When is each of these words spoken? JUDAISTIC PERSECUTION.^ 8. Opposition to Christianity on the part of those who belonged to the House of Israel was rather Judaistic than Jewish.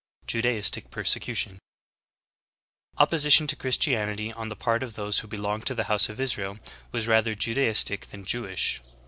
JUDAISTIC 0.25 0.89
PERSECUTION.^ 0.89 1.57
8. 2.97 3.01
Opposition 3.03 3.45
to 3.45 3.55
Christianity 3.55 4.33
on 4.33 4.49
the 4.49 4.55
part 4.55 4.81
of 4.81 4.95
those 4.95 5.19
who 5.19 5.27
belonged 5.27 5.67
to 5.67 5.75
the 5.75 5.83
House 5.93 6.09
of 6.09 6.19
Israel 6.19 6.57
was 6.91 7.05
rather 7.05 7.35
Judaistic 7.35 8.07
than 8.07 8.25
Jewish. 8.25 8.81